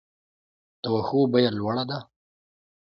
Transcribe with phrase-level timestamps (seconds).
[0.81, 1.99] د واښو بیه لوړه ده؟